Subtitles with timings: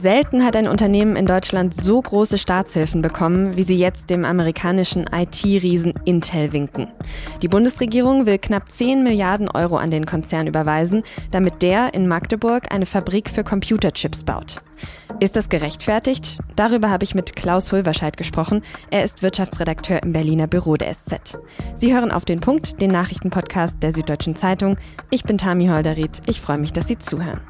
[0.00, 5.06] Selten hat ein Unternehmen in Deutschland so große Staatshilfen bekommen, wie sie jetzt dem amerikanischen
[5.12, 6.86] IT-Riesen Intel winken.
[7.42, 12.72] Die Bundesregierung will knapp 10 Milliarden Euro an den Konzern überweisen, damit der in Magdeburg
[12.72, 14.56] eine Fabrik für Computerchips baut.
[15.18, 16.38] Ist das gerechtfertigt?
[16.54, 18.62] Darüber habe ich mit Klaus Hulverscheid gesprochen.
[18.90, 21.40] Er ist Wirtschaftsredakteur im Berliner Büro der SZ.
[21.74, 24.76] Sie hören auf den Punkt, den Nachrichtenpodcast der Süddeutschen Zeitung.
[25.10, 26.22] Ich bin Tami Holderried.
[26.26, 27.40] Ich freue mich, dass Sie zuhören.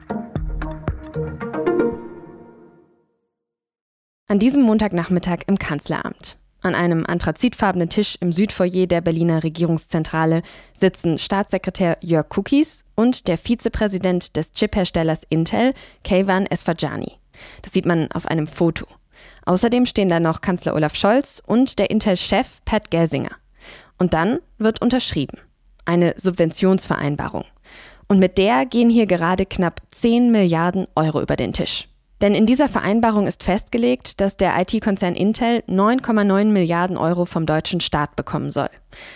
[4.30, 6.36] An diesem Montagnachmittag im Kanzleramt.
[6.60, 10.42] An einem anthrazitfarbenen Tisch im Südfoyer der Berliner Regierungszentrale
[10.74, 15.72] sitzen Staatssekretär Jörg Cookies und der Vizepräsident des Chipherstellers Intel,
[16.04, 17.12] Keyvan Esfajani.
[17.62, 18.84] Das sieht man auf einem Foto.
[19.46, 23.32] Außerdem stehen da noch Kanzler Olaf Scholz und der Intel-Chef Pat Gelsinger.
[23.96, 25.38] Und dann wird unterschrieben.
[25.86, 27.46] Eine Subventionsvereinbarung.
[28.08, 31.87] Und mit der gehen hier gerade knapp 10 Milliarden Euro über den Tisch.
[32.20, 37.80] Denn in dieser Vereinbarung ist festgelegt, dass der IT-Konzern Intel 9,9 Milliarden Euro vom deutschen
[37.80, 38.70] Staat bekommen soll,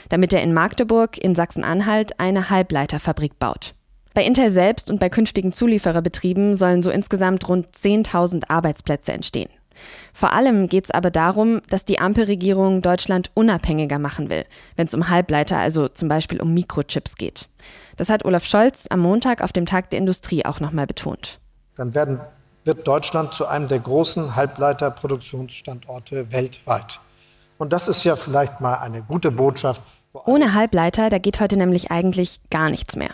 [0.08, 3.74] damit er in Magdeburg in Sachsen-Anhalt eine Halbleiterfabrik baut.
[4.14, 9.48] Bei Intel selbst und bei künftigen Zuliefererbetrieben sollen so insgesamt rund 10.000 Arbeitsplätze entstehen.
[10.12, 14.44] Vor allem geht es aber darum, dass die Ampelregierung Deutschland unabhängiger machen will,
[14.76, 17.48] wenn es um Halbleiter, also zum Beispiel um Mikrochips geht.
[17.96, 21.40] Das hat Olaf Scholz am Montag auf dem Tag der Industrie auch nochmal betont.
[21.74, 22.20] Dann werden
[22.64, 27.00] wird Deutschland zu einem der großen Halbleiterproduktionsstandorte weltweit.
[27.58, 29.82] Und das ist ja vielleicht mal eine gute Botschaft.
[30.26, 33.10] Ohne Halbleiter, da geht heute nämlich eigentlich gar nichts mehr.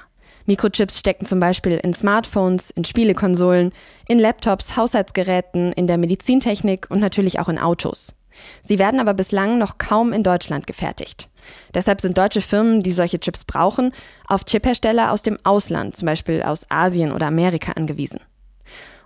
[0.46, 3.72] Mikrochips stecken zum Beispiel in Smartphones, in Spielekonsolen,
[4.08, 8.14] in Laptops, Haushaltsgeräten, in der Medizintechnik und natürlich auch in Autos.
[8.62, 11.28] Sie werden aber bislang noch kaum in Deutschland gefertigt.
[11.74, 13.92] Deshalb sind deutsche Firmen, die solche Chips brauchen,
[14.26, 18.20] auf Chiphersteller aus dem Ausland, zum Beispiel aus Asien oder Amerika, angewiesen.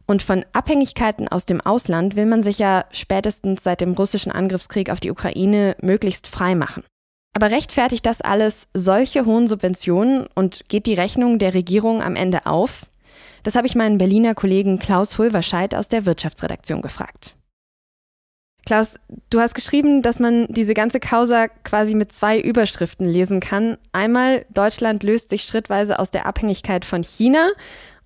[0.07, 4.91] Und von Abhängigkeiten aus dem Ausland will man sich ja spätestens seit dem russischen Angriffskrieg
[4.91, 6.83] auf die Ukraine möglichst frei machen.
[7.35, 12.47] Aber rechtfertigt das alles solche hohen Subventionen und geht die Rechnung der Regierung am Ende
[12.47, 12.87] auf?
[13.43, 17.37] Das habe ich meinen Berliner Kollegen Klaus Hulverscheid aus der Wirtschaftsredaktion gefragt.
[18.65, 18.95] Klaus,
[19.31, 23.77] du hast geschrieben, dass man diese ganze Causa quasi mit zwei Überschriften lesen kann.
[23.91, 27.51] Einmal, Deutschland löst sich schrittweise aus der Abhängigkeit von China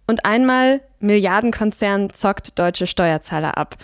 [0.07, 3.77] und einmal Milliardenkonzern zockt deutsche Steuerzahler ab.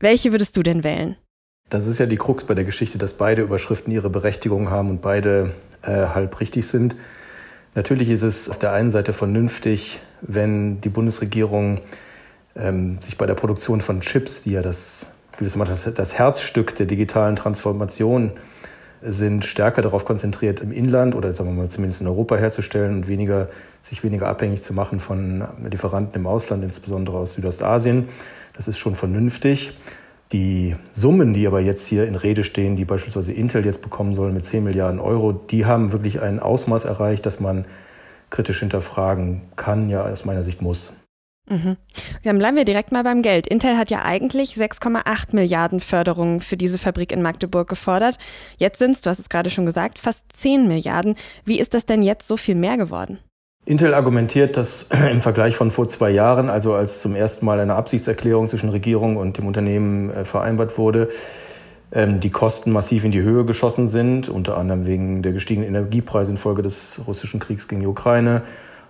[0.00, 1.16] Welche würdest du denn wählen?
[1.70, 5.00] Das ist ja die Krux bei der Geschichte, dass beide Überschriften ihre Berechtigung haben und
[5.00, 6.96] beide äh, halb richtig sind.
[7.74, 11.80] Natürlich ist es auf der einen Seite vernünftig, wenn die Bundesregierung
[12.54, 15.06] ähm, sich bei der Produktion von Chips, die ja das,
[15.40, 18.32] das, das Herzstück der digitalen Transformation
[19.06, 23.08] sind stärker darauf konzentriert, im Inland oder sagen wir mal zumindest in Europa herzustellen und
[23.08, 23.48] weniger,
[23.82, 28.08] sich weniger abhängig zu machen von Lieferanten im Ausland, insbesondere aus Südostasien.
[28.54, 29.76] Das ist schon vernünftig.
[30.32, 34.32] Die Summen, die aber jetzt hier in Rede stehen, die beispielsweise Intel jetzt bekommen soll
[34.32, 37.66] mit 10 Milliarden Euro, die haben wirklich ein Ausmaß erreicht, das man
[38.30, 40.94] kritisch hinterfragen kann, ja aus meiner Sicht muss.
[41.48, 41.76] Mhm.
[42.22, 43.46] Dann bleiben wir direkt mal beim Geld.
[43.46, 48.18] Intel hat ja eigentlich 6,8 Milliarden Förderungen für diese Fabrik in Magdeburg gefordert.
[48.56, 51.16] Jetzt sind es, du hast es gerade schon gesagt, fast 10 Milliarden.
[51.44, 53.18] Wie ist das denn jetzt so viel mehr geworden?
[53.66, 57.74] Intel argumentiert, dass im Vergleich von vor zwei Jahren, also als zum ersten Mal eine
[57.74, 61.08] Absichtserklärung zwischen Regierung und dem Unternehmen äh, vereinbart wurde,
[61.92, 66.30] ähm, die Kosten massiv in die Höhe geschossen sind, unter anderem wegen der gestiegenen Energiepreise
[66.30, 68.42] infolge des russischen Kriegs gegen die Ukraine,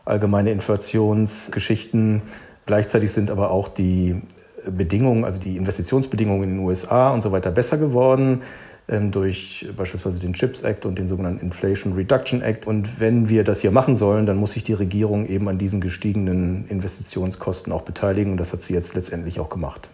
[0.04, 2.22] allgemeine Inflationsgeschichten,
[2.66, 4.22] Gleichzeitig sind aber auch die
[4.66, 8.42] Bedingungen, also die Investitionsbedingungen in den USA und so weiter besser geworden
[8.88, 12.66] ähm, durch beispielsweise den CHIPS Act und den sogenannten Inflation Reduction Act.
[12.66, 15.80] Und wenn wir das hier machen sollen, dann muss sich die Regierung eben an diesen
[15.82, 18.32] gestiegenen Investitionskosten auch beteiligen.
[18.32, 19.90] Und das hat sie jetzt letztendlich auch gemacht.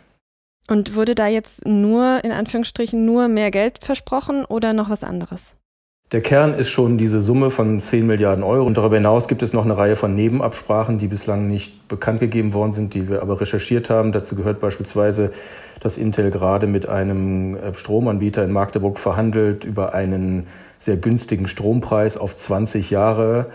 [0.68, 5.56] Und wurde da jetzt nur, in Anführungsstrichen, nur mehr Geld versprochen oder noch was anderes?
[6.12, 8.66] Der Kern ist schon diese Summe von 10 Milliarden Euro.
[8.66, 12.52] Und darüber hinaus gibt es noch eine Reihe von Nebenabsprachen, die bislang nicht bekannt gegeben
[12.52, 14.10] worden sind, die wir aber recherchiert haben.
[14.10, 15.30] Dazu gehört beispielsweise,
[15.78, 20.48] dass Intel gerade mit einem äh, Stromanbieter in Magdeburg verhandelt über einen
[20.78, 23.46] sehr günstigen Strompreis auf 20 Jahre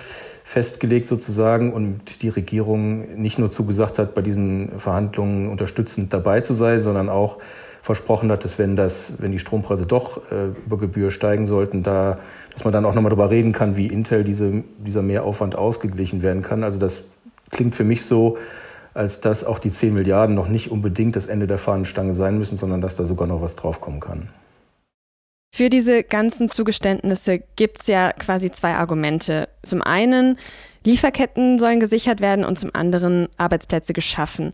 [0.46, 6.54] festgelegt sozusagen und die Regierung nicht nur zugesagt hat, bei diesen Verhandlungen unterstützend dabei zu
[6.54, 7.38] sein, sondern auch
[7.86, 12.18] versprochen hat, dass wenn das, wenn die Strompreise doch äh, über Gebühr steigen sollten, da,
[12.52, 16.42] dass man dann auch nochmal darüber reden kann, wie Intel diese, dieser Mehraufwand ausgeglichen werden
[16.42, 16.64] kann.
[16.64, 17.04] Also das
[17.52, 18.40] klingt für mich so,
[18.96, 22.58] als dass auch die 10 Milliarden noch nicht unbedingt das Ende der Fahnenstange sein müssen,
[22.58, 24.30] sondern dass da sogar noch was draufkommen kann.
[25.54, 29.48] Für diese ganzen Zugeständnisse gibt es ja quasi zwei Argumente.
[29.62, 30.38] Zum einen,
[30.84, 34.54] Lieferketten sollen gesichert werden und zum anderen Arbeitsplätze geschaffen.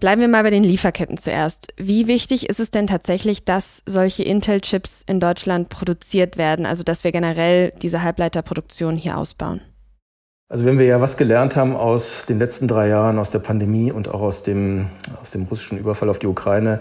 [0.00, 1.74] Bleiben wir mal bei den Lieferketten zuerst.
[1.76, 7.02] Wie wichtig ist es denn tatsächlich, dass solche Intel-Chips in Deutschland produziert werden, also dass
[7.02, 9.60] wir generell diese Halbleiterproduktion hier ausbauen?
[10.48, 13.90] Also wenn wir ja was gelernt haben aus den letzten drei Jahren, aus der Pandemie
[13.90, 14.86] und auch aus dem,
[15.20, 16.80] aus dem russischen Überfall auf die Ukraine,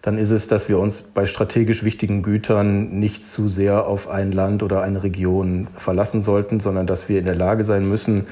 [0.00, 4.30] dann ist es, dass wir uns bei strategisch wichtigen Gütern nicht zu sehr auf ein
[4.30, 8.26] Land oder eine Region verlassen sollten, sondern dass wir in der Lage sein müssen,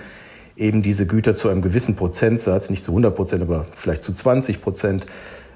[0.60, 4.60] eben diese Güter zu einem gewissen Prozentsatz, nicht zu 100 Prozent, aber vielleicht zu 20
[4.60, 5.06] Prozent,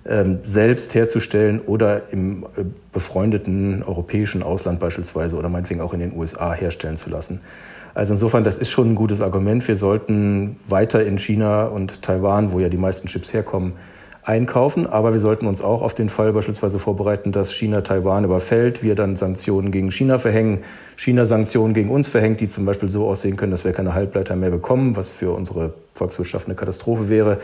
[0.07, 6.15] ähm, selbst herzustellen oder im äh, befreundeten europäischen Ausland beispielsweise oder meinetwegen auch in den
[6.15, 7.41] USA herstellen zu lassen.
[7.95, 9.67] Also insofern, das ist schon ein gutes Argument.
[9.67, 13.75] Wir sollten weiter in China und Taiwan, wo ja die meisten Chips herkommen,
[14.25, 14.87] einkaufen.
[14.87, 18.95] Aber wir sollten uns auch auf den Fall beispielsweise vorbereiten, dass China Taiwan überfällt, wir
[18.95, 20.63] dann Sanktionen gegen China verhängen,
[20.97, 24.37] China Sanktionen gegen uns verhängt, die zum Beispiel so aussehen können, dass wir keine Halbleiter
[24.37, 27.39] mehr bekommen, was für unsere Volkswirtschaft eine Katastrophe wäre.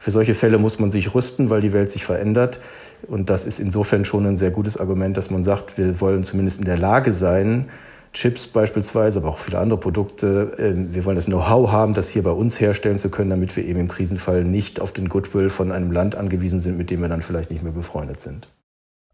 [0.00, 2.58] Für solche Fälle muss man sich rüsten, weil die Welt sich verändert.
[3.06, 6.58] Und das ist insofern schon ein sehr gutes Argument, dass man sagt, wir wollen zumindest
[6.58, 7.68] in der Lage sein,
[8.12, 10.56] Chips beispielsweise, aber auch viele andere Produkte.
[10.58, 13.64] Ähm, wir wollen das Know-how haben, das hier bei uns herstellen zu können, damit wir
[13.64, 17.08] eben im Krisenfall nicht auf den Goodwill von einem Land angewiesen sind, mit dem wir
[17.08, 18.48] dann vielleicht nicht mehr befreundet sind.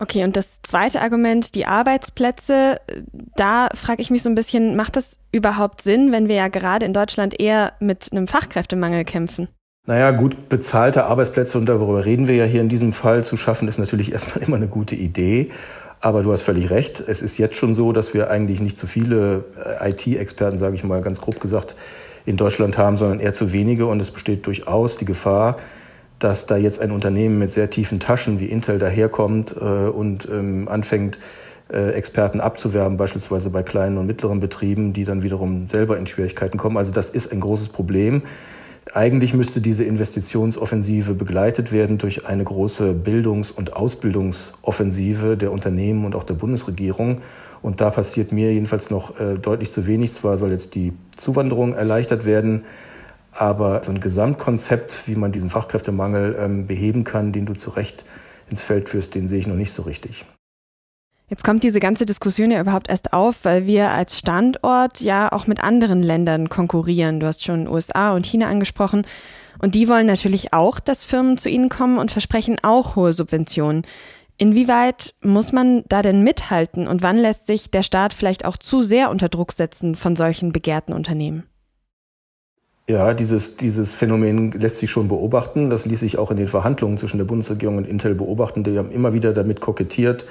[0.00, 2.80] Okay, und das zweite Argument, die Arbeitsplätze,
[3.36, 6.86] da frage ich mich so ein bisschen, macht das überhaupt Sinn, wenn wir ja gerade
[6.86, 9.48] in Deutschland eher mit einem Fachkräftemangel kämpfen?
[9.88, 13.66] Naja, gut bezahlte Arbeitsplätze, und darüber reden wir ja hier in diesem Fall, zu schaffen,
[13.66, 15.50] ist natürlich erstmal immer eine gute Idee.
[16.00, 17.02] Aber du hast völlig recht.
[17.06, 19.44] Es ist jetzt schon so, dass wir eigentlich nicht zu viele
[19.80, 21.74] äh, IT-Experten, sage ich mal ganz grob gesagt,
[22.24, 23.86] in Deutschland haben, sondern eher zu wenige.
[23.86, 25.58] Und es besteht durchaus die Gefahr,
[26.18, 30.68] dass da jetzt ein Unternehmen mit sehr tiefen Taschen wie Intel daherkommt äh, und ähm,
[30.68, 31.18] anfängt,
[31.70, 36.58] äh, Experten abzuwerben, beispielsweise bei kleinen und mittleren Betrieben, die dann wiederum selber in Schwierigkeiten
[36.58, 36.76] kommen.
[36.76, 38.22] Also das ist ein großes Problem.
[38.94, 46.14] Eigentlich müsste diese Investitionsoffensive begleitet werden durch eine große Bildungs- und Ausbildungsoffensive der Unternehmen und
[46.14, 47.20] auch der Bundesregierung.
[47.60, 50.14] Und da passiert mir jedenfalls noch äh, deutlich zu wenig.
[50.14, 52.64] Zwar soll jetzt die Zuwanderung erleichtert werden,
[53.32, 58.04] aber so ein Gesamtkonzept, wie man diesen Fachkräftemangel ähm, beheben kann, den du zu Recht
[58.50, 60.24] ins Feld führst, den sehe ich noch nicht so richtig.
[61.28, 65.46] Jetzt kommt diese ganze Diskussion ja überhaupt erst auf, weil wir als Standort ja auch
[65.46, 67.20] mit anderen Ländern konkurrieren.
[67.20, 69.06] Du hast schon USA und China angesprochen.
[69.60, 73.82] Und die wollen natürlich auch, dass Firmen zu ihnen kommen und versprechen auch hohe Subventionen.
[74.38, 78.82] Inwieweit muss man da denn mithalten und wann lässt sich der Staat vielleicht auch zu
[78.82, 81.42] sehr unter Druck setzen von solchen begehrten Unternehmen?
[82.88, 85.68] Ja, dieses, dieses Phänomen lässt sich schon beobachten.
[85.68, 88.64] Das ließ sich auch in den Verhandlungen zwischen der Bundesregierung und Intel beobachten.
[88.64, 90.24] Die haben immer wieder damit kokettiert,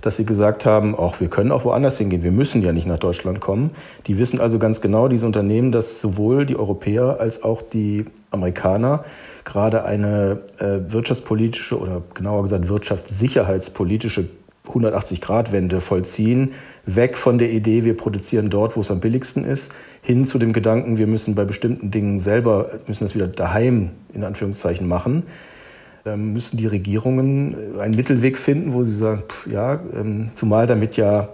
[0.00, 2.98] dass sie gesagt haben, auch wir können auch woanders hingehen, wir müssen ja nicht nach
[2.98, 3.70] Deutschland kommen.
[4.06, 9.04] Die wissen also ganz genau, diese Unternehmen, dass sowohl die Europäer als auch die Amerikaner
[9.44, 14.28] gerade eine äh, wirtschaftspolitische oder genauer gesagt wirtschaftssicherheitspolitische
[14.68, 16.52] 180-Grad-Wende vollziehen,
[16.84, 19.72] weg von der Idee, wir produzieren dort, wo es am billigsten ist,
[20.02, 24.24] hin zu dem Gedanken, wir müssen bei bestimmten Dingen selber, müssen das wieder daheim in
[24.24, 25.24] Anführungszeichen machen
[26.16, 30.96] müssen die Regierungen äh, einen Mittelweg finden, wo sie sagen, pff, ja, ähm, zumal damit
[30.96, 31.28] ja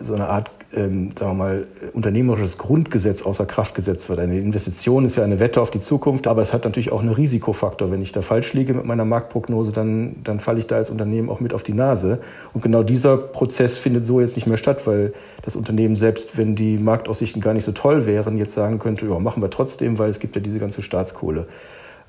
[0.00, 4.20] so eine Art, ähm, sagen wir mal, unternehmerisches Grundgesetz außer Kraft gesetzt wird.
[4.20, 7.12] Eine Investition ist ja eine Wette auf die Zukunft, aber es hat natürlich auch einen
[7.12, 7.90] Risikofaktor.
[7.90, 11.28] Wenn ich da falsch liege mit meiner Marktprognose, dann, dann falle ich da als Unternehmen
[11.28, 12.20] auch mit auf die Nase.
[12.54, 15.12] Und genau dieser Prozess findet so jetzt nicht mehr statt, weil
[15.42, 19.18] das Unternehmen selbst, wenn die Marktaussichten gar nicht so toll wären, jetzt sagen könnte, ja,
[19.18, 21.46] machen wir trotzdem, weil es gibt ja diese ganze Staatskohle.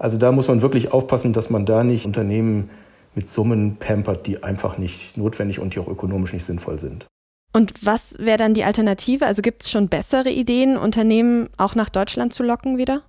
[0.01, 2.71] Also da muss man wirklich aufpassen, dass man da nicht Unternehmen
[3.13, 7.05] mit Summen pampert, die einfach nicht notwendig und die auch ökonomisch nicht sinnvoll sind.
[7.53, 9.27] Und was wäre dann die Alternative?
[9.27, 13.03] Also gibt es schon bessere Ideen, Unternehmen auch nach Deutschland zu locken wieder?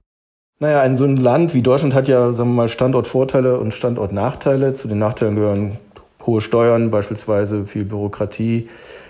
[0.58, 4.74] Naja, ein so ein Land wie Deutschland hat ja, sagen wir mal, Standortvorteile und Standortnachteile.
[4.74, 5.78] Zu den Nachteilen gehören
[6.26, 8.68] hohe Steuern, beispielsweise viel Bürokratie,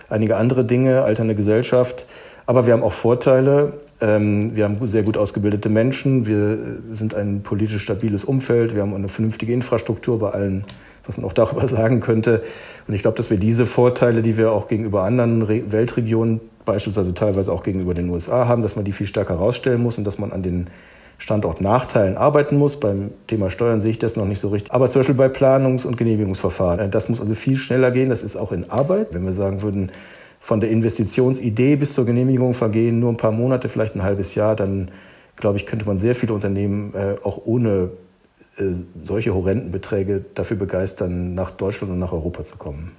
[0.09, 2.07] einige andere Dinge, alternde Gesellschaft.
[2.47, 3.75] Aber wir haben auch Vorteile.
[4.01, 6.27] Ähm, wir haben sehr gut ausgebildete Menschen.
[6.27, 6.59] Wir
[6.93, 8.75] sind ein politisch stabiles Umfeld.
[8.75, 10.65] Wir haben eine vernünftige Infrastruktur bei allen,
[11.07, 12.43] was man auch darüber sagen könnte.
[12.89, 17.53] Und ich glaube, dass wir diese Vorteile, die wir auch gegenüber anderen Weltregionen, beispielsweise teilweise
[17.53, 20.33] auch gegenüber den USA haben, dass man die viel stärker herausstellen muss und dass man
[20.33, 20.69] an den
[21.19, 22.81] Standortnachteilen arbeiten muss.
[22.81, 24.73] Beim Thema Steuern sehe ich das noch nicht so richtig.
[24.73, 26.81] Aber zum Beispiel bei Planungs- und Genehmigungsverfahren.
[26.81, 28.11] Äh, das muss also viel schneller gehen.
[28.11, 29.09] Das ist auch in Arbeit.
[29.13, 29.93] Wenn wir sagen würden,
[30.43, 34.57] von der Investitionsidee bis zur Genehmigung vergehen nur ein paar Monate, vielleicht ein halbes Jahr,
[34.57, 34.91] dann
[35.37, 37.91] glaube ich, könnte man sehr viele Unternehmen äh, auch ohne
[38.59, 38.65] äh,
[39.05, 42.91] solche horrenden Beträge dafür begeistern, nach Deutschland und nach Europa zu kommen.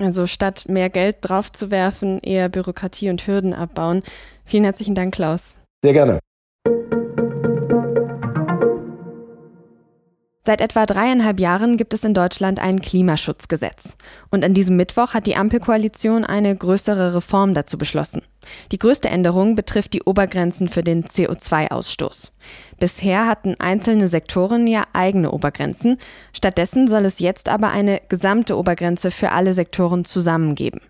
[0.00, 4.02] Also statt mehr Geld draufzuwerfen, eher Bürokratie und Hürden abbauen.
[4.44, 5.56] Vielen herzlichen Dank, Klaus.
[5.84, 6.18] Sehr gerne.
[10.46, 13.96] Seit etwa dreieinhalb Jahren gibt es in Deutschland ein Klimaschutzgesetz.
[14.30, 18.22] Und an diesem Mittwoch hat die Ampelkoalition eine größere Reform dazu beschlossen.
[18.72, 22.32] Die größte Änderung betrifft die Obergrenzen für den CO2-Ausstoß.
[22.78, 25.98] Bisher hatten einzelne Sektoren ja eigene Obergrenzen.
[26.32, 30.80] Stattdessen soll es jetzt aber eine gesamte Obergrenze für alle Sektoren zusammengeben.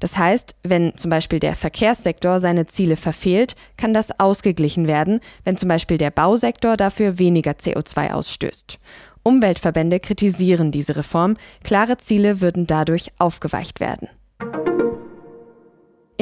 [0.00, 5.56] Das heißt, wenn zum Beispiel der Verkehrssektor seine Ziele verfehlt, kann das ausgeglichen werden, wenn
[5.56, 8.78] zum Beispiel der Bausektor dafür weniger CO2 ausstößt.
[9.22, 14.08] Umweltverbände kritisieren diese Reform, klare Ziele würden dadurch aufgeweicht werden.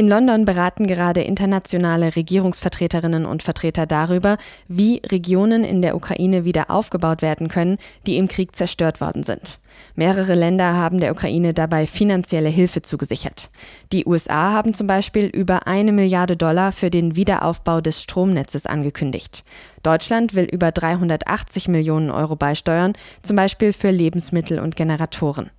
[0.01, 6.71] In London beraten gerade internationale Regierungsvertreterinnen und Vertreter darüber, wie Regionen in der Ukraine wieder
[6.71, 7.77] aufgebaut werden können,
[8.07, 9.59] die im Krieg zerstört worden sind.
[9.95, 13.51] Mehrere Länder haben der Ukraine dabei finanzielle Hilfe zugesichert.
[13.93, 19.45] Die USA haben zum Beispiel über eine Milliarde Dollar für den Wiederaufbau des Stromnetzes angekündigt.
[19.83, 25.51] Deutschland will über 380 Millionen Euro beisteuern, zum Beispiel für Lebensmittel und Generatoren.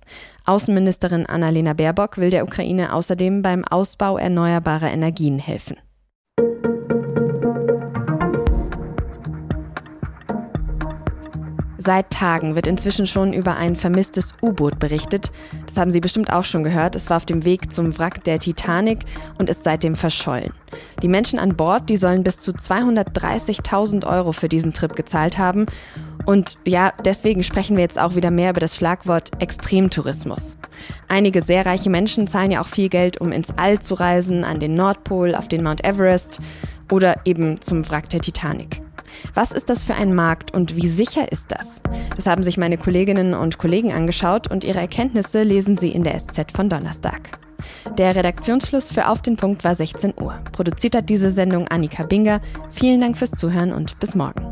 [0.44, 5.76] Außenministerin Annalena Baerbock will der Ukraine außerdem beim Ausbau erneuerbarer Energien helfen.
[11.84, 15.32] Seit Tagen wird inzwischen schon über ein vermisstes U-Boot berichtet.
[15.66, 16.94] Das haben Sie bestimmt auch schon gehört.
[16.94, 19.00] Es war auf dem Weg zum Wrack der Titanic
[19.36, 20.52] und ist seitdem verschollen.
[21.02, 25.66] Die Menschen an Bord, die sollen bis zu 230.000 Euro für diesen Trip gezahlt haben.
[26.24, 30.56] Und ja, deswegen sprechen wir jetzt auch wieder mehr über das Schlagwort Extremtourismus.
[31.08, 34.60] Einige sehr reiche Menschen zahlen ja auch viel Geld, um ins All zu reisen, an
[34.60, 36.38] den Nordpol, auf den Mount Everest
[36.92, 38.80] oder eben zum Wrack der Titanic.
[39.34, 41.80] Was ist das für ein Markt und wie sicher ist das?
[42.16, 46.18] Das haben sich meine Kolleginnen und Kollegen angeschaut und ihre Erkenntnisse lesen Sie in der
[46.18, 47.38] SZ von Donnerstag.
[47.96, 50.38] Der Redaktionsschluss für Auf den Punkt war 16 Uhr.
[50.52, 52.40] Produziert hat diese Sendung Annika Binger.
[52.70, 54.51] Vielen Dank fürs Zuhören und bis morgen.